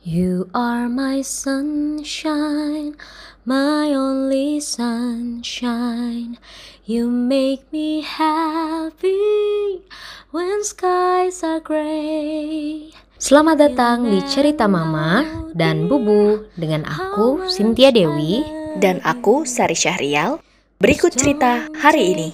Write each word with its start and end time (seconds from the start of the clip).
You 0.00 0.48
are 0.56 0.88
my 0.88 1.20
sunshine, 1.20 2.96
my 3.44 3.92
only 3.92 4.56
sunshine. 4.56 6.40
You 6.88 7.12
make 7.12 7.68
me 7.68 8.00
happy 8.00 9.84
when 10.32 10.64
skies 10.64 11.44
are 11.44 11.60
gray. 11.60 12.96
Selamat 13.20 13.60
datang 13.60 14.08
di 14.08 14.24
Cerita 14.24 14.64
Mama 14.64 15.20
dan 15.52 15.84
Bubu 15.84 16.48
dengan 16.56 16.88
aku 16.88 17.52
Cynthia 17.52 17.92
Dewi 17.92 18.40
dan 18.80 19.04
aku 19.04 19.44
Sari 19.44 19.76
Syahrial. 19.76 20.40
Berikut 20.80 21.12
cerita 21.12 21.68
hari 21.76 22.16
ini. 22.16 22.28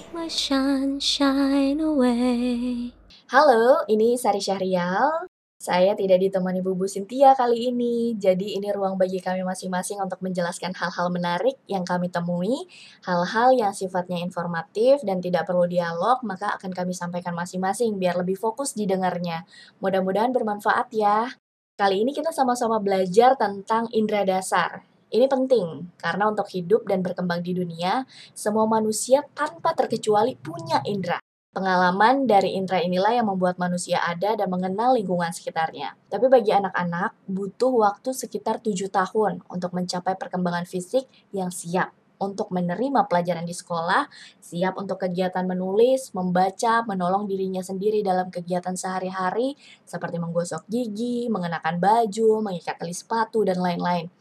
Halo, 3.27 3.83
ini 3.91 4.15
Sari 4.15 4.39
Syahrial. 4.39 5.27
Saya 5.57 5.97
tidak 5.97 6.21
ditemani 6.21 6.61
Bubu 6.61 6.85
Sintia 6.85 7.33
kali 7.33 7.73
ini, 7.73 8.13
jadi 8.13 8.61
ini 8.61 8.69
ruang 8.69 8.93
bagi 8.93 9.17
kami 9.17 9.41
masing-masing 9.41 9.97
untuk 9.97 10.21
menjelaskan 10.21 10.69
hal-hal 10.77 11.09
menarik 11.09 11.57
yang 11.65 11.81
kami 11.81 12.13
temui, 12.13 12.69
hal-hal 13.01 13.57
yang 13.57 13.73
sifatnya 13.73 14.21
informatif 14.21 15.01
dan 15.01 15.17
tidak 15.17 15.49
perlu 15.49 15.65
dialog, 15.65 16.21
maka 16.21 16.53
akan 16.61 16.69
kami 16.77 16.93
sampaikan 16.93 17.33
masing-masing 17.33 17.97
biar 17.97 18.21
lebih 18.21 18.37
fokus 18.37 18.77
didengarnya. 18.77 19.49
Mudah-mudahan 19.81 20.29
bermanfaat 20.29 20.93
ya. 20.93 21.33
Kali 21.73 22.05
ini 22.05 22.13
kita 22.13 22.29
sama-sama 22.29 22.77
belajar 22.77 23.33
tentang 23.33 23.89
indera 23.89 24.29
dasar. 24.29 24.85
Ini 25.09 25.25
penting 25.25 25.89
karena 25.97 26.29
untuk 26.29 26.45
hidup 26.53 26.85
dan 26.85 27.01
berkembang 27.01 27.41
di 27.41 27.57
dunia, 27.57 28.05
semua 28.37 28.69
manusia 28.69 29.25
tanpa 29.33 29.73
terkecuali 29.73 30.37
punya 30.37 30.85
indera. 30.85 31.17
Pengalaman 31.57 32.29
dari 32.29 32.53
indera 32.53 32.85
inilah 32.85 33.17
yang 33.17 33.33
membuat 33.33 33.57
manusia 33.57 33.97
ada 34.05 34.37
dan 34.37 34.45
mengenal 34.45 34.93
lingkungan 34.93 35.33
sekitarnya. 35.33 35.97
Tapi 36.05 36.29
bagi 36.29 36.53
anak-anak, 36.53 37.17
butuh 37.25 37.73
waktu 37.81 38.13
sekitar 38.13 38.61
tujuh 38.61 38.93
tahun 38.93 39.41
untuk 39.49 39.73
mencapai 39.73 40.13
perkembangan 40.21 40.69
fisik 40.69 41.09
yang 41.33 41.49
siap 41.49 41.97
untuk 42.21 42.53
menerima 42.53 43.09
pelajaran 43.09 43.41
di 43.41 43.57
sekolah, 43.57 44.05
siap 44.37 44.77
untuk 44.77 45.01
kegiatan 45.01 45.49
menulis, 45.49 46.13
membaca, 46.13 46.85
menolong 46.85 47.25
dirinya 47.25 47.65
sendiri 47.65 48.05
dalam 48.05 48.29
kegiatan 48.29 48.77
sehari-hari 48.77 49.57
seperti 49.81 50.21
menggosok 50.21 50.61
gigi, 50.69 51.25
mengenakan 51.25 51.81
baju, 51.81 52.45
mengikat 52.45 52.77
tali 52.77 52.93
sepatu, 52.93 53.41
dan 53.41 53.57
lain-lain. 53.57 54.13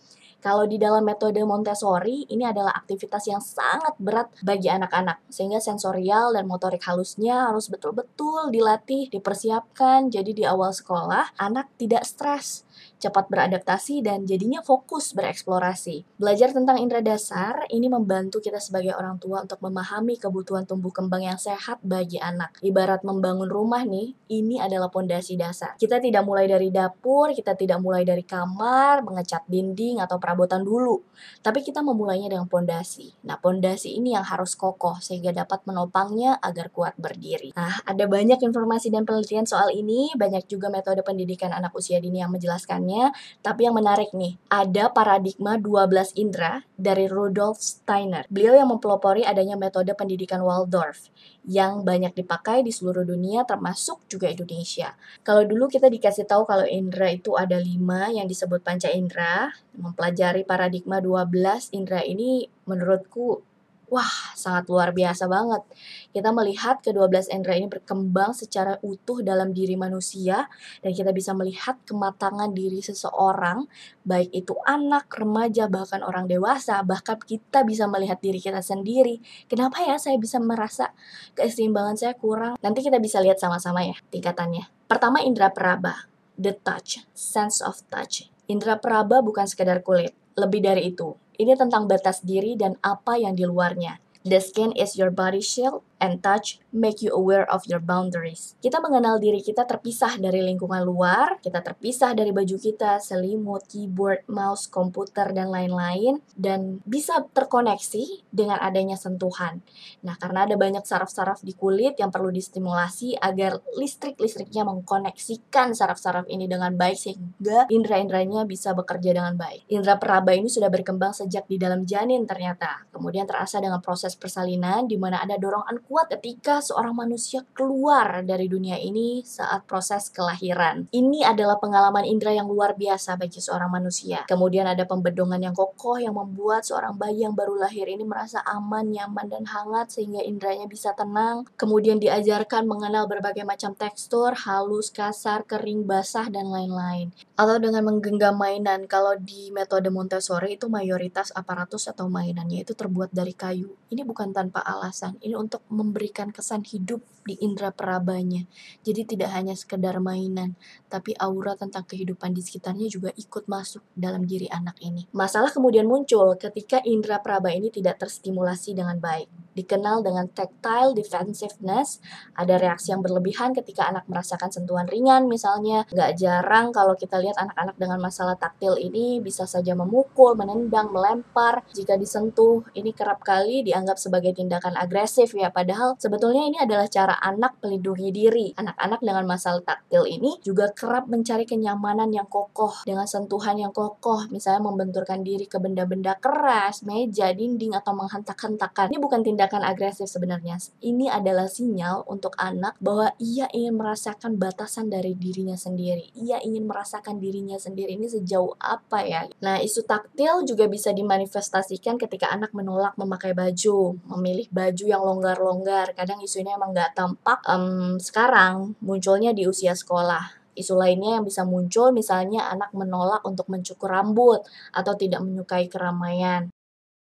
Kalau 0.47 0.63
di 0.63 0.79
dalam 0.79 1.03
metode 1.03 1.43
Montessori, 1.43 2.23
ini 2.31 2.47
adalah 2.47 2.71
aktivitas 2.79 3.27
yang 3.27 3.43
sangat 3.43 3.99
berat 3.99 4.31
bagi 4.47 4.71
anak-anak, 4.71 5.27
sehingga 5.27 5.59
sensorial 5.59 6.39
dan 6.39 6.47
motorik 6.47 6.87
halusnya 6.87 7.51
harus 7.51 7.67
betul-betul 7.67 8.55
dilatih, 8.55 9.11
dipersiapkan. 9.11 10.07
Jadi 10.07 10.39
di 10.39 10.45
awal 10.47 10.71
sekolah, 10.71 11.35
anak 11.43 11.75
tidak 11.75 12.07
stres 12.07 12.63
cepat 12.99 13.29
beradaptasi, 13.29 14.01
dan 14.03 14.25
jadinya 14.25 14.65
fokus 14.65 15.13
bereksplorasi. 15.15 16.05
Belajar 16.19 16.51
tentang 16.51 16.83
indera 16.83 17.05
dasar 17.05 17.69
ini 17.71 17.87
membantu 17.87 18.43
kita 18.43 18.59
sebagai 18.59 18.97
orang 18.97 19.23
tua 19.23 19.47
untuk 19.47 19.63
memahami 19.63 20.19
kebutuhan 20.19 20.67
tumbuh 20.67 20.91
kembang 20.91 21.23
yang 21.23 21.39
sehat 21.39 21.79
bagi 21.87 22.19
anak. 22.19 22.59
Ibarat 22.65 23.07
membangun 23.07 23.47
rumah 23.47 23.87
nih, 23.87 24.19
ini 24.33 24.59
adalah 24.59 24.91
pondasi 24.91 25.39
dasar. 25.39 25.79
Kita 25.79 26.03
tidak 26.03 26.27
mulai 26.27 26.51
dari 26.51 26.75
dapur, 26.75 27.31
kita 27.31 27.55
tidak 27.55 27.79
mulai 27.79 28.03
dari 28.03 28.27
kamar, 28.27 29.07
mengecat 29.07 29.47
dinding 29.47 30.03
atau 30.03 30.19
perabotan 30.19 30.67
dulu, 30.67 31.07
tapi 31.47 31.63
kita 31.63 31.87
memulainya 31.87 32.27
dengan 32.27 32.51
pondasi. 32.51 33.15
Nah, 33.23 33.39
pondasi 33.39 33.95
ini 33.95 34.19
yang 34.19 34.27
harus 34.27 34.59
kokoh 34.59 34.99
sehingga 34.99 35.31
dapat 35.31 35.63
menopangnya 35.71 36.43
agar 36.43 36.75
kuat 36.75 36.99
berdiri. 36.99 37.55
Nah, 37.55 37.79
ada 37.87 38.05
banyak 38.11 38.43
informasi 38.43 38.91
dan 38.91 39.07
penelitian 39.07 39.47
soal 39.47 39.71
ini, 39.71 40.11
banyak 40.19 40.51
juga 40.51 40.67
metode 40.67 41.07
pendidikan 41.07 41.55
anak 41.55 41.71
usia 41.79 42.03
dini 42.03 42.19
yang 42.19 42.35
menjelaskan 42.35 42.66
penjelasannya, 42.67 43.15
tapi 43.47 43.71
yang 43.71 43.79
menarik 43.79 44.11
nih, 44.11 44.35
ada 44.51 44.91
paradigma 44.91 45.55
12 45.55 46.19
indera 46.19 46.67
dari 46.75 47.07
Rudolf 47.07 47.63
Steiner. 47.63 48.27
Beliau 48.27 48.59
yang 48.59 48.69
mempelopori 48.75 49.23
adanya 49.23 49.55
metode 49.55 49.95
pendidikan 49.95 50.43
Waldorf 50.43 51.09
yang 51.47 51.87
banyak 51.87 52.11
dipakai 52.19 52.67
di 52.67 52.75
seluruh 52.75 53.07
dunia 53.07 53.47
termasuk 53.47 54.03
juga 54.11 54.27
Indonesia. 54.27 54.99
Kalau 55.23 55.47
dulu 55.47 55.71
kita 55.71 55.87
dikasih 55.87 56.27
tahu 56.27 56.43
kalau 56.43 56.67
indera 56.67 57.15
itu 57.15 57.39
ada 57.39 57.55
lima 57.55 58.11
yang 58.11 58.27
disebut 58.27 58.67
panca 58.67 58.91
indera, 58.91 59.55
mempelajari 59.79 60.43
paradigma 60.43 60.99
12 60.99 61.71
indera 61.71 62.03
ini 62.03 62.51
menurutku 62.67 63.47
Wah, 63.87 64.35
sangat 64.35 64.67
luar 64.67 64.91
biasa 64.91 65.31
banget. 65.31 65.63
Kita 66.11 66.35
melihat 66.35 66.83
ke-12 66.83 67.31
indera 67.31 67.55
ini 67.55 67.71
berkembang 67.71 68.35
secara 68.35 68.83
utuh 68.83 69.23
dalam 69.23 69.55
diri 69.55 69.79
manusia 69.79 70.51
dan 70.83 70.91
kita 70.91 71.15
bisa 71.15 71.31
melihat 71.39 71.79
kematangan 71.87 72.51
diri 72.51 72.83
seseorang, 72.83 73.63
baik 74.03 74.35
itu 74.35 74.59
anak, 74.67 75.07
remaja, 75.15 75.71
bahkan 75.71 76.03
orang 76.03 76.27
dewasa, 76.27 76.83
bahkan 76.83 77.15
kita 77.23 77.63
bisa 77.63 77.87
melihat 77.87 78.19
diri 78.19 78.43
kita 78.43 78.59
sendiri. 78.59 79.23
Kenapa 79.47 79.79
ya 79.87 80.03
saya 80.03 80.19
bisa 80.19 80.43
merasa 80.43 80.91
keseimbangan 81.39 81.95
saya 81.95 82.19
kurang? 82.19 82.59
Nanti 82.59 82.83
kita 82.83 82.99
bisa 82.99 83.23
lihat 83.23 83.39
sama-sama 83.39 83.87
ya 83.87 83.95
tingkatannya. 84.11 84.67
Pertama 84.91 85.23
indera 85.23 85.55
peraba, 85.55 86.11
the 86.35 86.59
touch, 86.59 87.07
sense 87.15 87.63
of 87.63 87.87
touch. 87.87 88.27
Indera 88.51 88.83
peraba 88.83 89.23
bukan 89.23 89.47
sekedar 89.47 89.87
kulit, 89.87 90.11
lebih 90.35 90.59
dari 90.59 90.91
itu 90.91 91.15
ini 91.37 91.53
tentang 91.57 91.85
batas 91.85 92.25
diri 92.25 92.57
dan 92.57 92.77
apa 92.81 93.21
yang 93.21 93.37
di 93.37 93.45
luarnya. 93.45 94.06
The 94.27 94.43
skin 94.43 94.75
is 94.75 94.99
your 94.99 95.15
body 95.15 95.39
shield 95.39 95.87
and 96.03 96.19
touch 96.19 96.59
make 96.75 97.01
you 97.01 97.15
aware 97.15 97.47
of 97.47 97.63
your 97.71 97.79
boundaries. 97.79 98.59
Kita 98.59 98.83
mengenal 98.83 99.23
diri 99.23 99.39
kita 99.39 99.65
terpisah 99.65 100.19
dari 100.19 100.43
lingkungan 100.43 100.83
luar, 100.83 101.39
kita 101.41 101.63
terpisah 101.63 102.11
dari 102.13 102.35
baju 102.35 102.59
kita, 102.59 102.99
selimut, 102.99 103.65
keyboard, 103.71 104.27
mouse, 104.27 104.67
komputer, 104.67 105.31
dan 105.31 105.49
lain-lain, 105.49 106.21
dan 106.35 106.83
bisa 106.83 107.23
terkoneksi 107.31 108.27
dengan 108.35 108.59
adanya 108.59 108.99
sentuhan. 108.99 109.63
Nah, 110.03 110.19
karena 110.19 110.45
ada 110.45 110.59
banyak 110.59 110.83
saraf-saraf 110.83 111.41
di 111.47 111.55
kulit 111.55 111.95
yang 111.97 112.11
perlu 112.11 112.29
distimulasi 112.35 113.17
agar 113.23 113.63
listrik-listriknya 113.79 114.67
mengkoneksikan 114.67 115.71
saraf-saraf 115.71 116.27
ini 116.27 116.51
dengan 116.51 116.75
baik 116.75 116.99
sehingga 116.99 117.71
indera-inderanya 117.71 118.43
bisa 118.43 118.75
bekerja 118.75 119.17
dengan 119.17 119.39
baik. 119.39 119.71
Indera 119.71 119.97
peraba 119.97 120.35
ini 120.35 120.51
sudah 120.51 120.69
berkembang 120.69 121.15
sejak 121.15 121.49
di 121.49 121.57
dalam 121.57 121.89
janin 121.89 122.29
ternyata. 122.29 122.91
Kemudian 122.91 123.25
terasa 123.25 123.63
dengan 123.63 123.81
proses 123.81 124.16
persalinan 124.17 124.89
di 124.89 124.97
mana 124.97 125.23
ada 125.23 125.37
dorongan 125.37 125.85
kuat 125.87 126.11
ketika 126.19 126.65
seorang 126.65 126.97
manusia 126.97 127.45
keluar 127.53 128.25
dari 128.25 128.49
dunia 128.49 128.81
ini 128.81 129.23
saat 129.23 129.69
proses 129.69 130.09
kelahiran. 130.11 130.89
Ini 130.91 131.29
adalah 131.29 131.61
pengalaman 131.61 132.09
indera 132.09 132.33
yang 132.33 132.49
luar 132.49 132.75
biasa 132.75 133.21
bagi 133.21 133.39
seorang 133.39 133.69
manusia. 133.69 134.25
Kemudian 134.25 134.65
ada 134.65 134.89
pembedongan 134.89 135.41
yang 135.41 135.55
kokoh 135.55 136.01
yang 136.01 136.17
membuat 136.17 136.65
seorang 136.65 136.97
bayi 136.97 137.29
yang 137.29 137.37
baru 137.37 137.61
lahir 137.61 137.87
ini 137.87 138.03
merasa 138.03 138.41
aman, 138.49 138.89
nyaman, 138.91 139.29
dan 139.29 139.45
hangat 139.45 139.93
sehingga 139.93 140.25
inderanya 140.25 140.65
bisa 140.67 140.97
tenang. 140.97 141.45
Kemudian 141.61 142.01
diajarkan 142.01 142.65
mengenal 142.65 143.05
berbagai 143.07 143.45
macam 143.45 143.77
tekstur, 143.77 144.33
halus, 144.47 144.89
kasar, 144.89 145.45
kering, 145.45 145.85
basah, 145.85 146.27
dan 146.33 146.49
lain-lain. 146.49 147.13
Atau 147.37 147.61
dengan 147.61 147.85
menggenggam 147.85 148.35
mainan, 148.35 148.89
kalau 148.89 149.15
di 149.21 149.53
metode 149.53 149.93
Montessori 149.93 150.57
itu 150.57 150.73
mayoritas 150.73 151.31
aparatus 151.37 151.89
atau 151.91 152.09
mainannya 152.09 152.65
itu 152.65 152.73
terbuat 152.73 153.13
dari 153.13 153.37
kayu. 153.37 153.77
Ini 153.97 154.05
bukan 154.05 154.29
tanpa 154.29 154.61
alasan. 154.61 155.17
Ini 155.25 155.41
untuk 155.41 155.65
memberikan 155.73 156.29
kesan 156.29 156.69
hidup 156.69 157.01
di 157.25 157.41
indera 157.41 157.73
perabanya. 157.73 158.45
Jadi 158.85 159.17
tidak 159.17 159.33
hanya 159.33 159.57
sekedar 159.57 159.97
mainan, 160.05 160.53
tapi 160.93 161.17
aura 161.17 161.57
tentang 161.57 161.89
kehidupan 161.89 162.37
di 162.37 162.45
sekitarnya 162.45 162.93
juga 162.93 163.09
ikut 163.17 163.49
masuk 163.49 163.81
dalam 163.97 164.29
diri 164.29 164.53
anak 164.53 164.77
ini. 164.85 165.09
Masalah 165.17 165.49
kemudian 165.49 165.89
muncul 165.89 166.37
ketika 166.37 166.85
indera 166.85 167.25
peraba 167.25 167.49
ini 167.57 167.73
tidak 167.73 168.05
terstimulasi 168.05 168.77
dengan 168.77 169.01
baik. 169.01 169.33
Dikenal 169.57 170.05
dengan 170.05 170.29
tactile 170.29 170.93
defensiveness, 170.93 172.05
ada 172.37 172.61
reaksi 172.61 172.93
yang 172.93 173.01
berlebihan 173.01 173.57
ketika 173.57 173.89
anak 173.89 174.05
merasakan 174.05 174.53
sentuhan 174.53 174.85
ringan 174.85 175.25
misalnya. 175.33 175.89
Nggak 175.89 176.13
jarang 176.21 176.77
kalau 176.77 176.93
kita 176.93 177.17
lihat 177.17 177.41
anak-anak 177.41 177.81
dengan 177.81 177.99
masalah 178.05 178.37
taktil 178.37 178.77
ini 178.77 179.25
bisa 179.25 179.49
saja 179.49 179.73
memukul, 179.73 180.37
menendang, 180.37 180.93
melempar. 180.93 181.65
Jika 181.73 181.97
disentuh, 181.97 182.69
ini 182.77 182.93
kerap 182.93 183.25
kali 183.25 183.65
dianggap 183.65 183.86
sebagai 183.95 184.35
tindakan 184.35 184.75
agresif 184.75 185.39
ya, 185.39 185.55
padahal 185.55 185.95
sebetulnya 186.03 186.43
ini 186.43 186.59
adalah 186.59 186.91
cara 186.91 187.15
anak 187.23 187.63
melindungi 187.63 188.11
diri. 188.11 188.47
Anak-anak 188.59 188.99
dengan 189.07 189.25
masalah 189.31 189.63
taktil 189.63 190.03
ini 190.11 190.43
juga 190.43 190.75
kerap 190.75 191.07
mencari 191.07 191.47
kenyamanan 191.47 192.11
yang 192.11 192.27
kokoh 192.27 192.83
dengan 192.83 193.07
sentuhan 193.07 193.55
yang 193.55 193.71
kokoh, 193.71 194.27
misalnya 194.35 194.67
membenturkan 194.67 195.23
diri 195.23 195.47
ke 195.47 195.63
benda-benda 195.63 196.19
keras, 196.19 196.83
meja, 196.83 197.31
dinding, 197.31 197.79
atau 197.79 197.95
menghentak-hentakan. 197.95 198.91
Ini 198.91 198.99
bukan 198.99 199.23
tindakan 199.23 199.63
agresif 199.63 200.11
sebenarnya. 200.11 200.59
Ini 200.83 201.13
adalah 201.13 201.47
sinyal 201.47 202.09
untuk 202.11 202.35
anak 202.41 202.75
bahwa 202.83 203.13
ia 203.21 203.47
ingin 203.53 203.77
merasakan 203.77 204.41
batasan 204.41 204.89
dari 204.89 205.13
dirinya 205.13 205.55
sendiri. 205.55 206.11
Ia 206.17 206.41
ingin 206.41 206.65
merasakan 206.65 207.21
dirinya 207.21 207.61
sendiri 207.61 207.95
ini 208.01 208.09
sejauh 208.09 208.57
apa 208.57 209.05
ya. 209.05 209.29
Nah, 209.45 209.61
isu 209.61 209.85
taktil 209.85 210.49
juga 210.49 210.65
bisa 210.73 210.97
dimanifestasikan 210.97 212.01
ketika 212.01 212.33
anak 212.33 212.57
menolak 212.57 212.97
memakai 212.97 213.37
baju, 213.37 213.76
memilih 214.17 214.47
baju 214.53 214.85
yang 214.85 215.03
longgar-longgar. 215.03 215.93
Kadang 215.99 216.21
isu 216.23 216.43
ini 216.43 216.51
emang 216.55 216.71
nggak 216.75 216.97
tampak 216.99 217.41
um, 217.49 217.97
sekarang 218.01 218.75
munculnya 218.83 219.31
di 219.37 219.45
usia 219.47 219.73
sekolah 219.73 220.47
Isu 220.57 220.73
lainnya 220.73 221.21
yang 221.21 221.25
bisa 221.29 221.45
muncul 221.45 221.93
misalnya 221.93 222.49
anak 222.49 222.73
menolak 222.73 223.21
untuk 223.29 223.45
mencukur 223.53 223.93
rambut 223.93 224.41
atau 224.73 224.97
tidak 224.97 225.21
menyukai 225.21 225.69
keramaian. 225.69 226.49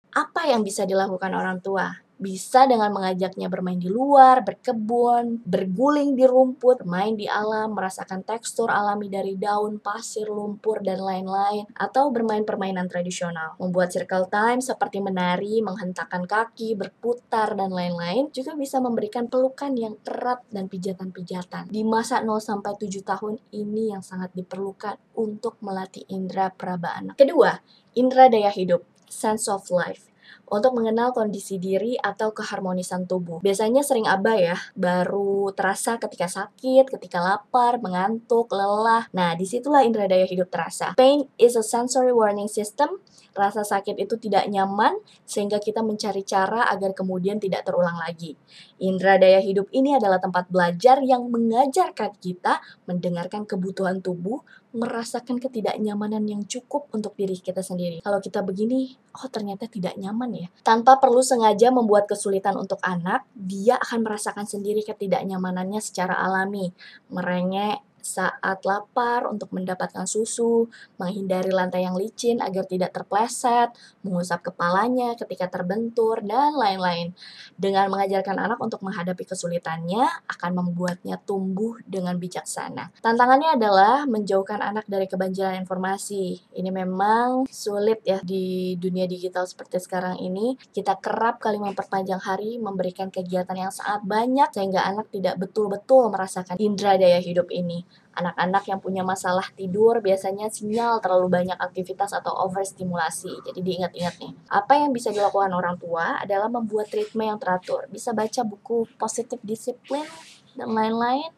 Apa 0.10 0.50
yang 0.50 0.66
bisa 0.66 0.90
dilakukan 0.90 1.30
orang 1.38 1.62
tua? 1.62 2.03
Bisa 2.24 2.64
dengan 2.64 2.96
mengajaknya 2.96 3.52
bermain 3.52 3.76
di 3.76 3.92
luar, 3.92 4.48
berkebun, 4.48 5.44
berguling 5.44 6.16
di 6.16 6.24
rumput, 6.24 6.88
bermain 6.88 7.20
di 7.20 7.28
alam, 7.28 7.76
merasakan 7.76 8.24
tekstur 8.24 8.72
alami 8.72 9.12
dari 9.12 9.36
daun, 9.36 9.84
pasir, 9.84 10.32
lumpur, 10.32 10.80
dan 10.80 11.04
lain-lain. 11.04 11.68
Atau 11.76 12.16
bermain 12.16 12.48
permainan 12.48 12.88
tradisional. 12.88 13.60
Membuat 13.60 13.92
circle 13.92 14.32
time 14.32 14.64
seperti 14.64 15.04
menari, 15.04 15.60
menghentakkan 15.60 16.24
kaki, 16.24 16.80
berputar, 16.80 17.60
dan 17.60 17.76
lain-lain 17.76 18.32
juga 18.32 18.56
bisa 18.56 18.80
memberikan 18.80 19.28
pelukan 19.28 19.76
yang 19.76 20.00
erat 20.08 20.48
dan 20.48 20.72
pijatan-pijatan. 20.72 21.68
Di 21.68 21.84
masa 21.84 22.24
0-7 22.24 23.04
tahun 23.04 23.36
ini 23.52 23.92
yang 23.92 24.00
sangat 24.00 24.32
diperlukan 24.32 24.96
untuk 25.20 25.60
melatih 25.60 26.08
indera 26.08 26.48
peraba 26.48 26.96
anak. 26.96 27.20
Kedua, 27.20 27.60
indera 28.00 28.32
daya 28.32 28.48
hidup 28.48 28.88
sense 29.12 29.52
of 29.52 29.68
life 29.70 30.13
untuk 30.54 30.78
mengenal 30.78 31.18
kondisi 31.18 31.58
diri 31.58 31.98
atau 31.98 32.30
keharmonisan 32.30 33.10
tubuh. 33.10 33.42
Biasanya 33.42 33.82
sering 33.82 34.06
aba 34.06 34.38
ya, 34.38 34.58
baru 34.78 35.50
terasa 35.58 35.98
ketika 35.98 36.30
sakit, 36.30 36.94
ketika 36.94 37.18
lapar, 37.18 37.82
mengantuk, 37.82 38.54
lelah. 38.54 39.10
Nah, 39.18 39.34
di 39.34 39.50
situlah 39.50 39.82
indera 39.82 40.06
daya 40.06 40.30
hidup 40.30 40.54
terasa. 40.54 40.94
Pain 40.94 41.26
is 41.42 41.58
a 41.58 41.66
sensory 41.66 42.14
warning 42.14 42.46
system. 42.46 43.02
Rasa 43.34 43.66
sakit 43.66 43.98
itu 43.98 44.22
tidak 44.22 44.46
nyaman, 44.46 44.94
sehingga 45.26 45.58
kita 45.58 45.82
mencari 45.82 46.22
cara 46.22 46.70
agar 46.70 46.94
kemudian 46.94 47.42
tidak 47.42 47.66
terulang 47.66 47.98
lagi. 47.98 48.38
Indera 48.78 49.18
daya 49.18 49.42
hidup 49.42 49.74
ini 49.74 49.98
adalah 49.98 50.22
tempat 50.22 50.54
belajar 50.54 51.02
yang 51.02 51.34
mengajarkan 51.34 52.14
kita 52.22 52.62
mendengarkan 52.86 53.50
kebutuhan 53.50 54.06
tubuh, 54.06 54.46
merasakan 54.74 55.38
ketidaknyamanan 55.38 56.26
yang 56.26 56.42
cukup 56.50 56.90
untuk 56.90 57.14
diri 57.14 57.38
kita 57.38 57.62
sendiri. 57.62 58.02
Kalau 58.02 58.18
kita 58.18 58.42
begini, 58.42 58.98
oh 59.22 59.30
ternyata 59.30 59.70
tidak 59.70 59.94
nyaman 60.02 60.34
ya. 60.34 60.48
Tanpa 60.66 60.98
perlu 60.98 61.22
sengaja 61.22 61.70
membuat 61.70 62.10
kesulitan 62.10 62.58
untuk 62.58 62.82
anak, 62.82 63.30
dia 63.38 63.78
akan 63.78 64.02
merasakan 64.02 64.50
sendiri 64.50 64.82
ketidaknyamanannya 64.82 65.78
secara 65.78 66.18
alami. 66.18 66.74
Merengek, 67.14 67.86
saat 68.04 68.68
lapar 68.68 69.26
untuk 69.32 69.56
mendapatkan 69.56 70.04
susu, 70.04 70.68
menghindari 71.00 71.50
lantai 71.50 71.88
yang 71.88 71.96
licin 71.96 72.44
agar 72.44 72.68
tidak 72.68 72.92
terpleset, 72.92 73.72
mengusap 74.04 74.44
kepalanya 74.52 75.16
ketika 75.16 75.48
terbentur, 75.48 76.20
dan 76.20 76.54
lain-lain. 76.54 77.16
Dengan 77.56 77.88
mengajarkan 77.88 78.36
anak 78.36 78.60
untuk 78.60 78.84
menghadapi 78.84 79.24
kesulitannya, 79.24 80.04
akan 80.28 80.52
membuatnya 80.52 81.16
tumbuh 81.24 81.80
dengan 81.88 82.20
bijaksana. 82.20 82.92
Tantangannya 83.00 83.56
adalah 83.56 84.04
menjauhkan 84.04 84.60
anak 84.60 84.84
dari 84.86 85.08
kebanjiran 85.08 85.56
informasi. 85.64 86.44
Ini 86.52 86.70
memang 86.70 87.48
sulit 87.48 88.04
ya 88.04 88.20
di 88.20 88.76
dunia 88.76 89.08
digital 89.08 89.48
seperti 89.48 89.80
sekarang 89.80 90.20
ini. 90.20 90.60
Kita 90.60 91.00
kerap 91.00 91.40
kali 91.40 91.56
memperpanjang 91.56 92.20
hari, 92.20 92.60
memberikan 92.60 93.08
kegiatan 93.08 93.56
yang 93.56 93.72
sangat 93.72 94.04
banyak, 94.04 94.50
sehingga 94.52 94.84
anak 94.84 95.08
tidak 95.08 95.40
betul-betul 95.40 96.12
merasakan 96.12 96.60
indera 96.60 97.00
daya 97.00 97.24
hidup 97.24 97.48
ini. 97.48 97.88
Anak-anak 98.14 98.70
yang 98.70 98.78
punya 98.78 99.02
masalah 99.02 99.50
tidur 99.58 99.98
biasanya 99.98 100.46
sinyal 100.46 101.02
terlalu 101.02 101.34
banyak 101.34 101.58
aktivitas 101.58 102.14
atau 102.14 102.30
overstimulasi. 102.46 103.42
Jadi 103.42 103.60
diingat-ingat 103.66 104.22
nih. 104.22 104.34
Apa 104.54 104.78
yang 104.78 104.94
bisa 104.94 105.10
dilakukan 105.10 105.50
orang 105.50 105.82
tua 105.82 106.22
adalah 106.22 106.46
membuat 106.46 106.94
ritme 106.94 107.26
yang 107.26 107.42
teratur. 107.42 107.90
Bisa 107.90 108.14
baca 108.14 108.46
buku 108.46 108.86
positif 109.02 109.42
disiplin 109.42 110.06
dan 110.54 110.78
lain-lain. 110.78 111.34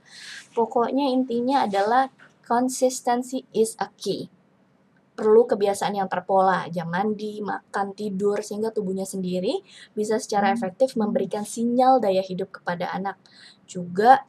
Pokoknya 0.52 1.08
intinya 1.08 1.64
adalah 1.64 2.12
consistency 2.44 3.48
is 3.56 3.80
a 3.80 3.88
key. 3.96 4.28
Perlu 5.16 5.48
kebiasaan 5.48 5.96
yang 5.96 6.12
terpola, 6.12 6.68
jam 6.68 6.92
mandi, 6.92 7.40
makan, 7.40 7.96
tidur, 7.96 8.44
sehingga 8.44 8.76
tubuhnya 8.76 9.08
sendiri 9.08 9.64
bisa 9.96 10.20
secara 10.20 10.52
efektif 10.52 11.00
memberikan 11.00 11.48
sinyal 11.48 12.04
daya 12.04 12.20
hidup 12.20 12.52
kepada 12.52 12.92
anak. 12.92 13.16
Juga 13.64 14.28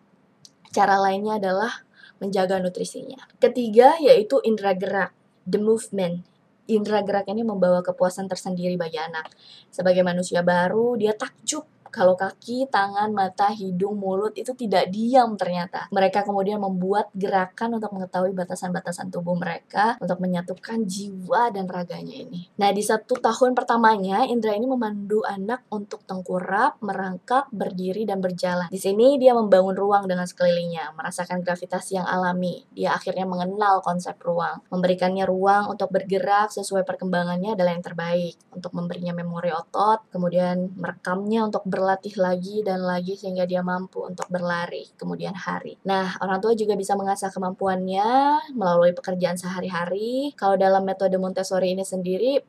cara 0.71 0.95
lainnya 1.03 1.43
adalah 1.43 1.86
menjaga 2.19 2.57
nutrisinya. 2.63 3.21
Ketiga 3.37 3.97
yaitu 4.01 4.41
indera 4.43 4.73
gerak, 4.73 5.11
the 5.45 5.61
movement. 5.61 6.25
Indera 6.67 7.05
gerak 7.07 7.31
ini 7.31 7.47
membawa 7.47 7.85
kepuasan 7.85 8.27
tersendiri 8.27 8.75
bagi 8.75 8.99
anak. 8.99 9.31
Sebagai 9.71 10.03
manusia 10.03 10.43
baru, 10.43 10.99
dia 10.99 11.15
takjub 11.15 11.76
kalau 11.97 12.13
kaki, 12.13 12.69
tangan, 12.69 13.17
mata, 13.17 13.49
hidung, 13.49 13.97
mulut 13.97 14.37
itu 14.37 14.53
tidak 14.53 14.93
diam 14.93 15.33
ternyata. 15.41 15.89
Mereka 15.89 16.29
kemudian 16.29 16.61
membuat 16.61 17.09
gerakan 17.17 17.81
untuk 17.81 17.97
mengetahui 17.97 18.37
batasan-batasan 18.37 19.09
tubuh 19.09 19.33
mereka 19.33 19.97
untuk 19.97 20.21
menyatukan 20.21 20.85
jiwa 20.85 21.49
dan 21.49 21.65
raganya 21.65 22.13
ini. 22.13 22.53
Nah, 22.61 22.69
di 22.77 22.85
satu 22.85 23.17
tahun 23.17 23.57
pertamanya, 23.57 24.29
Indra 24.29 24.53
ini 24.53 24.69
memandu 24.69 25.25
anak 25.25 25.65
untuk 25.73 26.05
tengkurap, 26.05 26.77
merangkak, 26.85 27.49
berdiri, 27.49 28.05
dan 28.05 28.21
berjalan. 28.21 28.69
Di 28.69 28.77
sini 28.77 29.17
dia 29.17 29.33
membangun 29.33 29.73
ruang 29.73 30.05
dengan 30.05 30.29
sekelilingnya, 30.29 30.93
merasakan 30.93 31.41
gravitasi 31.41 31.97
yang 31.97 32.05
alami. 32.05 32.69
Dia 32.77 32.93
akhirnya 32.93 33.25
mengenal 33.25 33.81
konsep 33.81 34.21
ruang, 34.21 34.61
memberikannya 34.69 35.25
ruang 35.25 35.73
untuk 35.73 35.89
bergerak 35.89 36.53
sesuai 36.53 36.85
perkembangannya 36.85 37.57
adalah 37.57 37.73
yang 37.73 37.87
terbaik, 37.87 38.37
untuk 38.53 38.77
memberinya 38.77 39.17
memori 39.17 39.49
otot, 39.49 40.05
kemudian 40.13 40.77
merekamnya 40.77 41.47
untuk 41.47 41.65
berlatih 41.65 41.86
berlatih 41.87 42.19
lagi 42.19 42.67
dan 42.67 42.83
lagi 42.83 43.15
sehingga 43.15 43.47
dia 43.47 43.63
mampu 43.63 44.03
untuk 44.03 44.27
berlari 44.27 44.91
kemudian 44.99 45.39
hari. 45.39 45.79
Nah, 45.87 46.19
orang 46.19 46.43
tua 46.43 46.59
juga 46.59 46.75
bisa 46.75 46.99
mengasah 46.99 47.31
kemampuannya 47.31 48.43
melalui 48.59 48.91
pekerjaan 48.91 49.39
sehari-hari. 49.39 50.35
Kalau 50.35 50.59
dalam 50.59 50.83
metode 50.83 51.15
Montessori 51.15 51.79
ini 51.79 51.87
sendiri, 51.87 52.43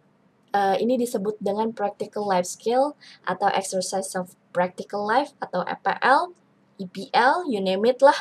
uh, 0.57 0.73
ini 0.81 0.97
disebut 0.97 1.37
dengan 1.37 1.69
practical 1.69 2.25
life 2.25 2.49
skill 2.49 2.97
atau 3.29 3.45
exercise 3.53 4.17
of 4.17 4.33
practical 4.49 5.05
life 5.05 5.37
atau 5.37 5.61
EPL, 5.61 6.33
EPL, 6.81 7.45
you 7.45 7.61
name 7.61 7.85
it 7.85 8.01
lah 8.01 8.17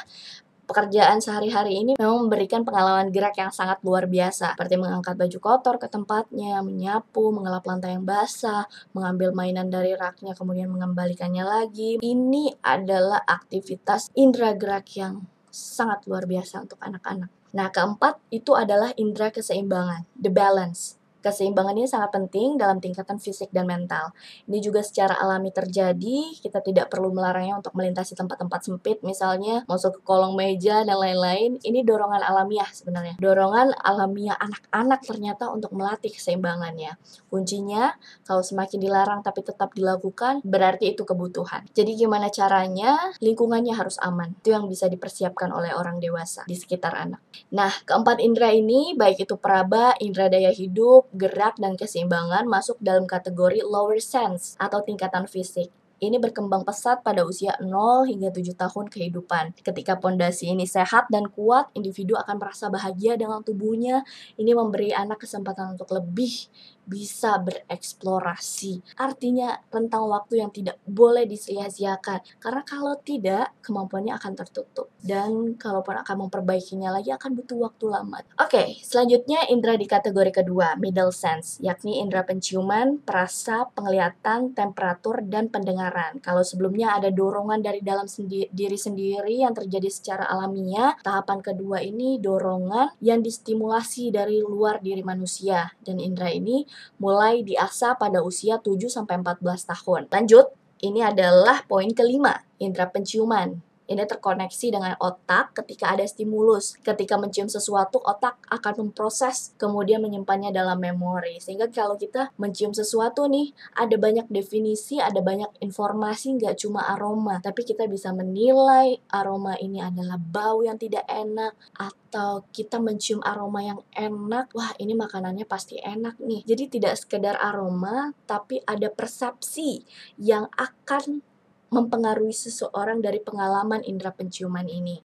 pekerjaan 0.66 1.22
sehari-hari 1.22 1.80
ini 1.80 1.92
memang 1.96 2.26
memberikan 2.26 2.66
pengalaman 2.66 3.14
gerak 3.14 3.38
yang 3.38 3.54
sangat 3.54 3.78
luar 3.86 4.10
biasa, 4.10 4.58
seperti 4.58 4.74
mengangkat 4.76 5.14
baju 5.14 5.38
kotor 5.38 5.74
ke 5.78 5.86
tempatnya, 5.86 6.60
menyapu, 6.60 7.30
mengelap 7.30 7.62
lantai 7.64 7.94
yang 7.94 8.04
basah, 8.04 8.66
mengambil 8.92 9.32
mainan 9.32 9.70
dari 9.70 9.94
raknya 9.94 10.34
kemudian 10.34 10.68
mengembalikannya 10.68 11.46
lagi. 11.46 12.02
Ini 12.02 12.60
adalah 12.60 13.22
aktivitas 13.22 14.10
indera 14.18 14.52
gerak 14.58 14.90
yang 14.98 15.24
sangat 15.48 16.04
luar 16.04 16.28
biasa 16.28 16.68
untuk 16.68 16.82
anak-anak. 16.82 17.32
Nah, 17.56 17.72
keempat 17.72 18.20
itu 18.28 18.52
adalah 18.52 18.92
indera 19.00 19.32
keseimbangan, 19.32 20.04
the 20.12 20.28
balance. 20.28 20.95
Keseimbangan 21.26 21.74
ini 21.74 21.90
sangat 21.90 22.14
penting 22.14 22.54
dalam 22.54 22.78
tingkatan 22.78 23.18
fisik 23.18 23.50
dan 23.50 23.66
mental. 23.66 24.14
Ini 24.46 24.62
juga 24.62 24.78
secara 24.86 25.18
alami 25.18 25.50
terjadi, 25.50 26.38
kita 26.38 26.62
tidak 26.62 26.86
perlu 26.86 27.10
melarangnya 27.10 27.58
untuk 27.58 27.74
melintasi 27.74 28.14
tempat-tempat 28.14 28.62
sempit, 28.62 29.02
misalnya 29.02 29.66
masuk 29.66 29.98
ke 29.98 30.00
kolong 30.06 30.38
meja 30.38 30.86
dan 30.86 30.94
lain-lain. 30.94 31.58
Ini 31.66 31.82
dorongan 31.82 32.22
alamiah 32.22 32.70
sebenarnya. 32.70 33.18
Dorongan 33.18 33.74
alamiah 33.74 34.38
anak-anak 34.38 35.02
ternyata 35.02 35.50
untuk 35.50 35.74
melatih 35.74 36.14
keseimbangannya. 36.14 36.94
Kuncinya, 37.26 37.98
kalau 38.22 38.46
semakin 38.46 38.78
dilarang 38.78 39.26
tapi 39.26 39.42
tetap 39.42 39.74
dilakukan, 39.74 40.46
berarti 40.46 40.94
itu 40.94 41.02
kebutuhan. 41.02 41.66
Jadi 41.74 42.06
gimana 42.06 42.30
caranya? 42.30 43.18
Lingkungannya 43.18 43.74
harus 43.74 43.98
aman. 43.98 44.38
Itu 44.38 44.54
yang 44.54 44.70
bisa 44.70 44.86
dipersiapkan 44.86 45.50
oleh 45.50 45.74
orang 45.74 45.98
dewasa 45.98 46.46
di 46.46 46.54
sekitar 46.54 46.94
anak. 46.94 47.18
Nah, 47.50 47.74
keempat 47.82 48.22
indera 48.22 48.54
ini, 48.54 48.94
baik 48.94 49.26
itu 49.26 49.34
peraba, 49.34 49.98
indera 49.98 50.30
daya 50.30 50.54
hidup, 50.54 51.15
gerak, 51.16 51.56
dan 51.56 51.74
keseimbangan 51.74 52.44
masuk 52.44 52.76
dalam 52.78 53.08
kategori 53.08 53.64
lower 53.64 53.98
sense 53.98 54.54
atau 54.60 54.84
tingkatan 54.84 55.24
fisik. 55.24 55.72
Ini 55.96 56.20
berkembang 56.20 56.60
pesat 56.68 57.00
pada 57.00 57.24
usia 57.24 57.56
0 57.56 58.04
hingga 58.04 58.28
7 58.28 58.52
tahun 58.52 58.92
kehidupan. 58.92 59.56
Ketika 59.64 59.96
pondasi 59.96 60.52
ini 60.52 60.68
sehat 60.68 61.08
dan 61.08 61.32
kuat, 61.32 61.72
individu 61.72 62.20
akan 62.20 62.36
merasa 62.36 62.68
bahagia 62.68 63.16
dengan 63.16 63.40
tubuhnya. 63.40 64.04
Ini 64.36 64.52
memberi 64.52 64.92
anak 64.92 65.24
kesempatan 65.24 65.72
untuk 65.72 65.88
lebih 65.96 66.52
bisa 66.86 67.36
bereksplorasi. 67.42 68.96
Artinya 68.96 69.58
rentang 69.68 70.06
waktu 70.06 70.40
yang 70.40 70.54
tidak 70.54 70.78
boleh 70.86 71.26
disia-siakan. 71.26 72.38
Karena 72.38 72.62
kalau 72.62 72.94
tidak, 73.02 73.52
kemampuannya 73.60 74.14
akan 74.14 74.32
tertutup. 74.38 74.88
Dan 75.02 75.58
kalaupun 75.58 75.98
akan 76.00 76.26
memperbaikinya 76.26 76.94
lagi 76.94 77.10
akan 77.10 77.34
butuh 77.34 77.58
waktu 77.70 77.84
lama. 77.90 78.22
Oke, 78.38 78.50
okay, 78.50 78.68
selanjutnya 78.82 79.50
indera 79.50 79.74
di 79.74 79.86
kategori 79.90 80.42
kedua, 80.42 80.78
middle 80.78 81.10
sense, 81.10 81.58
yakni 81.58 81.98
indera 81.98 82.22
penciuman, 82.22 83.02
perasa, 83.02 83.66
penglihatan, 83.74 84.54
temperatur, 84.54 85.26
dan 85.26 85.50
pendengaran. 85.50 86.22
Kalau 86.22 86.46
sebelumnya 86.46 86.94
ada 86.98 87.10
dorongan 87.10 87.62
dari 87.62 87.82
dalam 87.82 88.06
sendi 88.06 88.46
diri 88.50 88.78
sendiri 88.78 89.42
yang 89.42 89.54
terjadi 89.54 89.90
secara 89.90 90.24
alamiah, 90.30 90.94
tahapan 91.02 91.42
kedua 91.42 91.82
ini 91.82 92.22
dorongan 92.22 92.94
yang 93.02 93.20
distimulasi 93.22 94.14
dari 94.14 94.38
luar 94.38 94.78
diri 94.78 95.02
manusia. 95.02 95.74
Dan 95.82 95.98
indera 95.98 96.30
ini 96.30 96.66
mulai 96.96 97.42
diasah 97.42 97.98
pada 97.98 98.22
usia 98.22 98.62
7-14 98.62 99.06
tahun. 99.42 100.02
Lanjut, 100.08 100.52
ini 100.84 101.00
adalah 101.00 101.64
poin 101.64 101.88
kelima, 101.92 102.44
indera 102.60 102.88
penciuman. 102.88 103.65
Ini 103.86 104.02
terkoneksi 104.02 104.66
dengan 104.74 104.98
otak 104.98 105.54
ketika 105.62 105.94
ada 105.94 106.02
stimulus. 106.02 106.74
Ketika 106.82 107.14
mencium 107.14 107.46
sesuatu, 107.46 108.02
otak 108.02 108.42
akan 108.50 108.90
memproses, 108.90 109.54
kemudian 109.54 110.02
menyimpannya 110.02 110.50
dalam 110.50 110.82
memori. 110.82 111.38
Sehingga 111.38 111.70
kalau 111.70 111.94
kita 111.94 112.34
mencium 112.34 112.74
sesuatu 112.74 113.30
nih, 113.30 113.54
ada 113.78 113.94
banyak 113.94 114.26
definisi, 114.26 114.98
ada 114.98 115.22
banyak 115.22 115.62
informasi, 115.62 116.34
nggak 116.34 116.58
cuma 116.66 116.82
aroma. 116.90 117.38
Tapi 117.38 117.62
kita 117.62 117.86
bisa 117.86 118.10
menilai 118.10 118.98
aroma 119.14 119.54
ini 119.62 119.78
adalah 119.78 120.18
bau 120.18 120.66
yang 120.66 120.74
tidak 120.76 121.06
enak, 121.06 121.54
atau 121.78 122.42
kita 122.50 122.82
mencium 122.82 123.20
aroma 123.22 123.60
yang 123.62 123.80
enak, 123.92 124.50
wah 124.56 124.72
ini 124.82 124.96
makanannya 124.96 125.44
pasti 125.44 125.76
enak 125.78 126.18
nih. 126.18 126.42
Jadi 126.42 126.80
tidak 126.80 126.98
sekedar 126.98 127.36
aroma, 127.38 128.10
tapi 128.24 128.58
ada 128.64 128.88
persepsi 128.90 129.84
yang 130.16 130.48
akan 130.56 131.20
mempengaruhi 131.70 132.34
seseorang 132.34 133.02
dari 133.02 133.18
pengalaman 133.22 133.82
indera 133.82 134.14
penciuman 134.14 134.66
ini. 134.66 135.02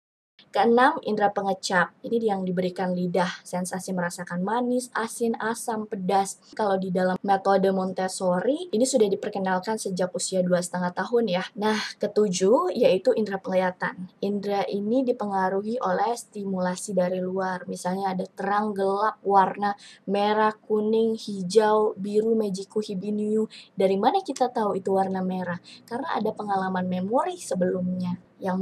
Keenam, 0.49 0.97
indera 1.05 1.29
pengecap. 1.29 1.93
Ini 2.01 2.33
yang 2.33 2.41
diberikan 2.41 2.97
lidah, 2.97 3.45
sensasi 3.45 3.93
merasakan 3.93 4.41
manis, 4.41 4.89
asin, 4.97 5.37
asam, 5.37 5.85
pedas. 5.85 6.41
Kalau 6.57 6.73
di 6.81 6.89
dalam 6.89 7.21
metode 7.21 7.69
Montessori, 7.69 8.65
ini 8.73 8.81
sudah 8.81 9.05
diperkenalkan 9.05 9.77
sejak 9.77 10.09
usia 10.09 10.41
dua 10.41 10.57
setengah 10.57 10.89
tahun 10.97 11.29
ya. 11.29 11.45
Nah, 11.53 11.77
ketujuh 12.01 12.73
yaitu 12.73 13.13
indera 13.13 13.37
penglihatan. 13.37 14.09
Indera 14.25 14.65
ini 14.65 15.05
dipengaruhi 15.05 15.77
oleh 15.85 16.17
stimulasi 16.17 16.97
dari 16.97 17.21
luar. 17.21 17.69
Misalnya 17.69 18.17
ada 18.17 18.25
terang, 18.25 18.73
gelap, 18.73 19.21
warna 19.21 19.77
merah, 20.09 20.57
kuning, 20.65 21.13
hijau, 21.13 21.93
biru, 21.93 22.33
mejiku, 22.33 22.81
hibiniu. 22.81 23.45
Dari 23.77 24.01
mana 24.01 24.25
kita 24.25 24.49
tahu 24.49 24.81
itu 24.81 24.97
warna 24.97 25.21
merah? 25.21 25.61
Karena 25.85 26.17
ada 26.17 26.33
pengalaman 26.33 26.89
memori 26.89 27.37
sebelumnya 27.37 28.17
yang 28.41 28.57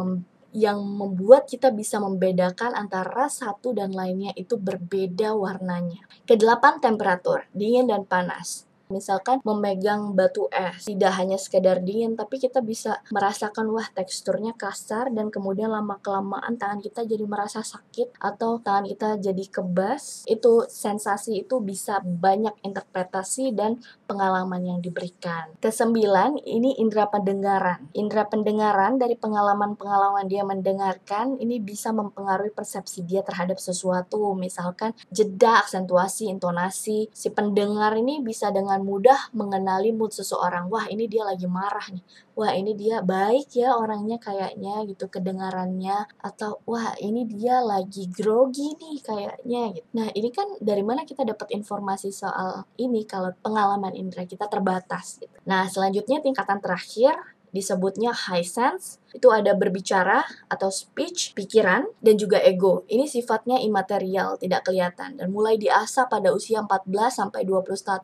yang 0.57 0.81
membuat 0.81 1.45
kita 1.45 1.69
bisa 1.69 2.01
membedakan 2.01 2.73
antara 2.73 3.29
satu 3.29 3.77
dan 3.77 3.93
lainnya 3.93 4.33
itu 4.33 4.57
berbeda 4.57 5.37
warnanya. 5.37 6.01
Kedelapan 6.25 6.81
temperatur, 6.81 7.45
dingin 7.53 7.85
dan 7.93 8.09
panas. 8.09 8.66
Misalkan 8.87 9.43
memegang 9.43 10.15
batu 10.15 10.47
es, 10.47 10.87
tidak 10.87 11.11
hanya 11.19 11.35
sekedar 11.35 11.83
dingin, 11.83 12.15
tapi 12.15 12.39
kita 12.39 12.63
bisa 12.63 13.03
merasakan 13.11 13.67
wah 13.75 13.87
teksturnya 13.91 14.55
kasar 14.55 15.11
dan 15.11 15.27
kemudian 15.27 15.67
lama 15.67 15.99
kelamaan 15.99 16.55
tangan 16.55 16.79
kita 16.79 17.03
jadi 17.03 17.27
merasa 17.27 17.59
sakit 17.59 18.15
atau 18.15 18.63
tangan 18.63 18.87
kita 18.87 19.19
jadi 19.19 19.43
kebas. 19.51 20.23
Itu 20.23 20.71
sensasi 20.71 21.43
itu 21.43 21.59
bisa 21.59 21.99
banyak 21.99 22.55
interpretasi 22.63 23.51
dan 23.51 23.83
pengalaman 24.07 24.63
yang 24.63 24.79
diberikan. 24.79 25.51
Kesembilan, 25.59 26.39
ini 26.47 26.79
indera 26.79 27.11
pendengaran. 27.11 27.91
Indera 27.91 28.23
pendengaran 28.31 28.95
dari 28.95 29.19
pengalaman-pengalaman 29.19 30.31
dia 30.31 30.47
mendengarkan 30.47 31.35
ini 31.43 31.59
bisa 31.59 31.91
mempengaruhi 31.91 32.55
persepsi 32.55 33.03
dia 33.03 33.19
terhadap 33.19 33.59
sesuatu. 33.59 34.31
Misalkan 34.31 34.95
jeda, 35.11 35.59
aksentuasi, 35.59 36.31
intonasi. 36.31 37.11
Si 37.11 37.27
pendengar 37.35 37.91
ini 37.99 38.23
bisa 38.23 38.47
dengan 38.55 38.76
dengan 38.77 38.93
mudah 38.93 39.33
mengenali 39.33 39.89
mood 39.89 40.13
seseorang. 40.13 40.69
Wah, 40.69 40.85
ini 40.85 41.09
dia 41.09 41.25
lagi 41.25 41.49
marah 41.49 41.89
nih. 41.89 42.05
Wah, 42.37 42.53
ini 42.53 42.77
dia 42.77 43.01
baik 43.01 43.57
ya 43.57 43.73
orangnya 43.73 44.21
kayaknya 44.21 44.85
gitu 44.85 45.09
kedengarannya 45.09 46.05
atau 46.21 46.61
wah, 46.69 46.93
ini 47.01 47.25
dia 47.25 47.57
lagi 47.65 48.05
grogi 48.13 48.77
nih 48.77 49.01
kayaknya 49.01 49.61
gitu. 49.73 49.87
Nah, 49.97 50.13
ini 50.13 50.29
kan 50.29 50.45
dari 50.61 50.85
mana 50.85 51.01
kita 51.09 51.25
dapat 51.25 51.49
informasi 51.57 52.13
soal 52.13 52.69
ini 52.77 53.01
kalau 53.09 53.33
pengalaman 53.41 53.97
indera 53.97 54.29
kita 54.29 54.45
terbatas 54.45 55.17
gitu. 55.17 55.33
Nah, 55.49 55.65
selanjutnya 55.65 56.21
tingkatan 56.21 56.61
terakhir 56.61 57.17
disebutnya 57.55 58.11
high 58.13 58.45
sense, 58.45 58.99
itu 59.15 59.31
ada 59.33 59.55
berbicara 59.57 60.21
atau 60.51 60.69
speech, 60.69 61.33
pikiran, 61.33 61.89
dan 62.03 62.15
juga 62.19 62.37
ego. 62.43 62.85
Ini 62.91 63.07
sifatnya 63.09 63.57
imaterial, 63.57 64.37
tidak 64.37 64.67
kelihatan, 64.67 65.17
dan 65.17 65.27
mulai 65.33 65.57
diasah 65.57 66.05
pada 66.11 66.35
usia 66.35 66.61
14 66.61 66.85
sampai 67.09 67.47
21 67.47 67.99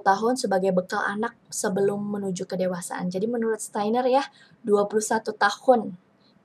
tahun 0.00 0.34
sebagai 0.34 0.72
bekal 0.74 1.04
anak 1.06 1.36
sebelum 1.52 2.00
menuju 2.10 2.48
kedewasaan. 2.48 3.12
Jadi 3.12 3.30
menurut 3.30 3.62
Steiner 3.62 4.04
ya, 4.08 4.24
21 4.66 5.30
tahun 5.36 5.94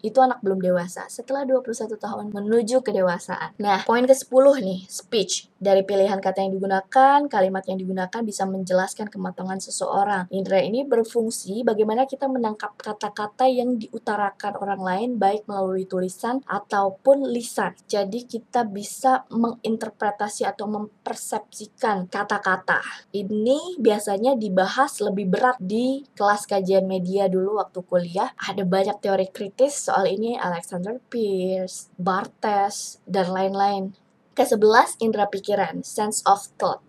itu 0.02 0.20
anak 0.20 0.42
belum 0.44 0.60
dewasa 0.60 1.08
setelah 1.08 1.48
21 1.48 1.96
tahun 1.96 2.26
menuju 2.34 2.82
kedewasaan. 2.82 3.56
Nah, 3.62 3.86
poin 3.88 4.04
ke-10 4.04 4.46
nih, 4.62 4.80
speech. 4.90 5.50
Dari 5.56 5.82
pilihan 5.82 6.22
kata 6.22 6.46
yang 6.46 6.54
digunakan, 6.54 7.26
kalimat 7.26 7.66
yang 7.66 7.82
digunakan 7.82 8.22
bisa 8.22 8.46
menjelaskan 8.46 9.10
kematangan 9.10 9.58
seseorang. 9.58 10.30
Indra 10.30 10.62
ini 10.62 10.86
berfungsi 10.86 11.66
bagaimana 11.66 12.06
kita 12.06 12.30
menangkap 12.30 12.78
kata-kata 12.78 13.50
yang 13.50 13.80
diutarakan 13.82 14.62
orang 14.62 14.82
lain 14.84 15.10
baik 15.18 15.50
melalui 15.50 15.90
tulisan 15.90 16.46
ataupun 16.46 17.26
lisan. 17.32 17.74
Jadi 17.90 18.30
kita 18.30 18.68
bisa 18.68 19.26
menginterpretasi 19.34 20.46
atau 20.46 20.70
mempersepsikan 20.70 22.12
kata-kata. 22.12 22.84
Ini 23.10 23.82
biasanya 23.82 24.38
dibahas 24.38 25.02
lebih 25.02 25.34
berat 25.34 25.58
di 25.58 26.06
kelas 26.14 26.46
kajian 26.46 26.86
media 26.86 27.26
dulu 27.26 27.58
waktu 27.58 27.82
kuliah. 27.82 28.30
Ada 28.38 28.62
banyak 28.62 29.02
teori 29.02 29.28
kritis 29.34 29.85
soal 29.86 30.10
ini 30.10 30.34
Alexander 30.34 30.98
Pierce, 31.14 31.94
Bartes, 32.02 32.98
dan 33.06 33.30
lain-lain. 33.30 33.94
Ke-11, 34.34 34.98
indera 35.06 35.30
pikiran, 35.30 35.86
sense 35.86 36.26
of 36.26 36.50
thought. 36.58 36.82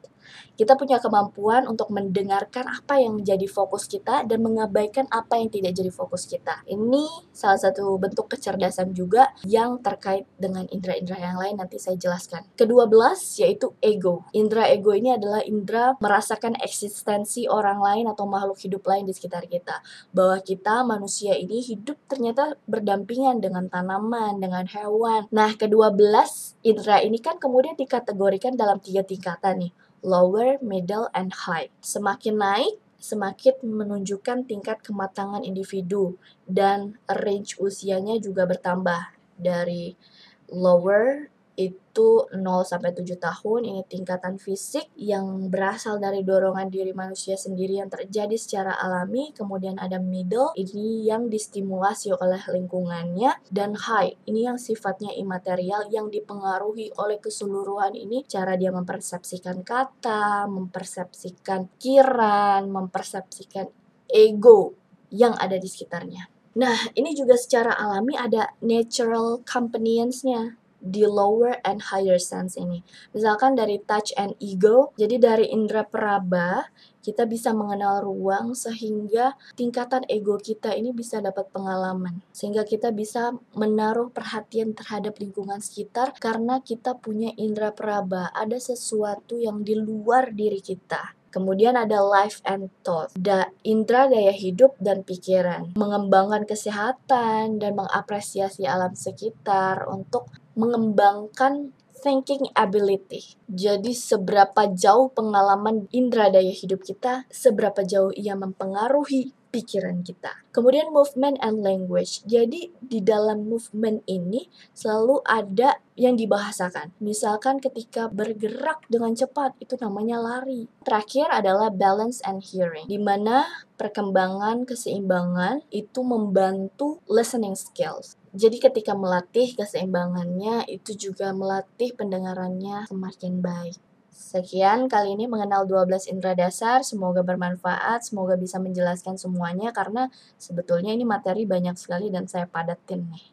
Kita 0.57 0.73
punya 0.73 0.97
kemampuan 0.97 1.69
untuk 1.69 1.93
mendengarkan 1.93 2.65
apa 2.65 2.97
yang 2.97 3.21
menjadi 3.21 3.45
fokus 3.45 3.85
kita 3.85 4.25
dan 4.25 4.41
mengabaikan 4.41 5.05
apa 5.13 5.37
yang 5.37 5.53
tidak 5.53 5.77
jadi 5.77 5.93
fokus 5.93 6.25
kita. 6.25 6.65
Ini 6.65 7.29
salah 7.29 7.61
satu 7.61 8.01
bentuk 8.01 8.33
kecerdasan 8.33 8.97
juga 8.97 9.37
yang 9.45 9.85
terkait 9.85 10.25
dengan 10.41 10.65
indera-indera 10.73 11.21
yang 11.21 11.37
lain 11.37 11.61
nanti 11.61 11.77
saya 11.77 12.01
jelaskan. 12.01 12.49
Kedua 12.57 12.89
belas 12.89 13.37
yaitu 13.37 13.77
ego. 13.85 14.25
Indera 14.33 14.73
ego 14.73 14.97
ini 14.97 15.13
adalah 15.13 15.45
indera 15.45 15.93
merasakan 16.01 16.57
eksistensi 16.65 17.45
orang 17.45 17.77
lain 17.85 18.09
atau 18.09 18.25
makhluk 18.25 18.57
hidup 18.57 18.81
lain 18.89 19.05
di 19.05 19.13
sekitar 19.13 19.45
kita. 19.45 19.85
Bahwa 20.17 20.41
kita 20.41 20.89
manusia 20.89 21.37
ini 21.37 21.61
hidup 21.61 22.01
ternyata 22.09 22.57
berdampingan 22.65 23.45
dengan 23.45 23.69
tanaman, 23.69 24.41
dengan 24.41 24.65
hewan. 24.65 25.29
Nah, 25.29 25.53
kedua 25.53 25.93
belas 25.93 26.57
indera 26.65 27.05
ini 27.05 27.21
kan 27.21 27.37
kemudian 27.37 27.77
dikategorikan 27.77 28.57
dalam 28.57 28.81
tiga 28.81 29.05
tingkatan 29.05 29.69
nih 29.69 29.73
lower, 30.07 30.63
middle, 30.63 31.11
and 31.11 31.35
high. 31.35 31.75
Semakin 31.83 32.39
naik, 32.39 32.79
semakin 33.03 33.59
menunjukkan 33.67 34.47
tingkat 34.47 34.79
kematangan 34.87 35.43
individu 35.43 36.15
dan 36.47 36.95
range 37.11 37.59
usianya 37.59 38.23
juga 38.23 38.47
bertambah 38.47 39.19
dari 39.35 39.99
lower 40.47 41.29
itu 41.57 42.29
0 42.29 42.37
sampai 42.63 42.93
7 42.93 43.17
tahun 43.17 43.61
ini 43.65 43.83
tingkatan 43.89 44.37
fisik 44.37 44.93
yang 45.01 45.49
berasal 45.49 45.97
dari 45.97 46.21
dorongan 46.21 46.69
diri 46.69 46.93
manusia 46.93 47.35
sendiri 47.35 47.81
yang 47.81 47.89
terjadi 47.89 48.37
secara 48.37 48.77
alami 48.77 49.33
kemudian 49.33 49.81
ada 49.81 49.97
middle 49.97 50.53
ini 50.55 51.09
yang 51.09 51.33
distimulasi 51.33 52.13
oleh 52.13 52.45
lingkungannya 52.45 53.41
dan 53.49 53.73
high 53.73 54.13
ini 54.29 54.45
yang 54.45 54.61
sifatnya 54.61 55.17
imaterial 55.17 55.89
yang 55.89 56.13
dipengaruhi 56.13 56.93
oleh 57.01 57.17
keseluruhan 57.17 57.97
ini 57.97 58.29
cara 58.29 58.61
dia 58.61 58.69
mempersepsikan 58.69 59.65
kata 59.65 60.45
mempersepsikan 60.53 61.73
kiran 61.81 62.69
mempersepsikan 62.69 63.67
ego 64.13 64.77
yang 65.11 65.35
ada 65.39 65.57
di 65.57 65.69
sekitarnya. 65.71 66.29
Nah, 66.57 66.77
ini 66.97 67.13
juga 67.13 67.37
secara 67.37 67.77
alami 67.77 68.17
ada 68.17 68.49
natural 68.65 69.45
companions-nya 69.45 70.57
di 70.87 71.03
lower 71.05 71.59
and 71.67 71.91
higher 71.91 72.19
sense 72.19 72.55
ini. 72.55 72.87
Misalkan 73.13 73.59
dari 73.59 73.83
touch 73.83 74.15
and 74.15 74.39
ego, 74.39 74.95
jadi 74.95 75.19
dari 75.19 75.51
indera 75.51 75.83
peraba 75.83 76.71
kita 77.07 77.23
bisa 77.23 77.55
mengenal 77.55 78.03
ruang 78.03 78.59
sehingga 78.59 79.39
tingkatan 79.55 80.03
ego 80.11 80.43
kita 80.43 80.75
ini 80.75 80.91
bisa 80.91 81.23
dapat 81.23 81.47
pengalaman. 81.55 82.19
Sehingga 82.35 82.67
kita 82.67 82.91
bisa 82.91 83.31
menaruh 83.55 84.11
perhatian 84.11 84.75
terhadap 84.75 85.15
lingkungan 85.23 85.63
sekitar 85.63 86.19
karena 86.19 86.59
kita 86.59 86.99
punya 86.99 87.31
indera 87.39 87.71
peraba, 87.71 88.35
ada 88.35 88.59
sesuatu 88.59 89.39
yang 89.39 89.63
di 89.63 89.79
luar 89.79 90.35
diri 90.35 90.59
kita. 90.59 91.15
Kemudian 91.37 91.77
ada 91.77 92.01
life 92.01 92.41
and 92.49 92.73
thought, 92.81 93.13
da 93.13 93.53
indra 93.61 94.09
gaya 94.09 94.33
hidup 94.33 94.73
dan 94.81 95.05
pikiran, 95.05 95.77
mengembangkan 95.77 96.49
kesehatan 96.49 97.61
dan 97.61 97.77
mengapresiasi 97.77 98.65
alam 98.65 98.97
sekitar 98.97 99.85
untuk 99.85 100.33
mengembangkan 100.57 101.77
thinking 102.01 102.49
ability. 102.57 103.37
Jadi 103.45 103.93
seberapa 103.93 104.73
jauh 104.73 105.13
pengalaman 105.13 105.85
indera 105.93 106.33
daya 106.33 106.53
hidup 106.53 106.81
kita, 106.81 107.29
seberapa 107.29 107.85
jauh 107.85 108.13
ia 108.17 108.33
mempengaruhi 108.33 109.36
pikiran 109.51 110.05
kita. 110.05 110.45
Kemudian 110.53 110.93
movement 110.93 111.41
and 111.41 111.63
language. 111.63 112.23
Jadi 112.29 112.73
di 112.77 113.01
dalam 113.01 113.49
movement 113.49 114.05
ini 114.09 114.49
selalu 114.77 115.23
ada 115.25 115.81
yang 115.97 116.15
dibahasakan. 116.15 116.93
Misalkan 117.01 117.59
ketika 117.59 118.13
bergerak 118.13 118.85
dengan 118.93 119.17
cepat 119.17 119.57
itu 119.59 119.81
namanya 119.81 120.21
lari. 120.21 120.69
Terakhir 120.85 121.33
adalah 121.33 121.73
balance 121.73 122.21
and 122.23 122.45
hearing. 122.45 122.85
Di 122.85 123.01
mana 123.01 123.49
perkembangan 123.81 124.69
keseimbangan 124.69 125.65
itu 125.73 126.01
membantu 126.05 127.01
listening 127.09 127.57
skills. 127.57 128.21
Jadi 128.37 128.61
ketika 128.61 128.93
melatih 128.93 129.57
keseimbangannya 129.57 130.69
itu 130.69 131.09
juga 131.09 131.33
melatih 131.33 131.97
pendengarannya 131.97 132.85
semakin 132.85 133.41
baik. 133.41 133.81
Sekian 134.17 134.89
kali 134.89 135.13
ini 135.13 135.29
mengenal 135.29 135.69
12 135.69 136.09
indera 136.09 136.33
dasar, 136.33 136.81
semoga 136.81 137.21
bermanfaat, 137.21 138.01
semoga 138.01 138.33
bisa 138.41 138.57
menjelaskan 138.57 139.21
semuanya 139.21 139.77
karena 139.77 140.09
sebetulnya 140.41 140.89
ini 140.97 141.05
materi 141.05 141.45
banyak 141.45 141.77
sekali 141.77 142.09
dan 142.09 142.25
saya 142.25 142.49
padatin 142.49 143.13
nih. 143.13 143.29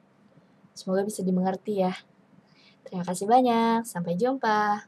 Semoga 0.76 1.08
bisa 1.08 1.24
dimengerti 1.24 1.88
ya. 1.88 1.96
Terima 2.84 3.08
kasih 3.08 3.32
banyak, 3.32 3.88
sampai 3.88 4.20
jumpa. 4.20 4.84